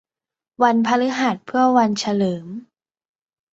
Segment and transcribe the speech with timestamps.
[0.63, 2.47] วันพฤหัสเพื่อวันเฉลิม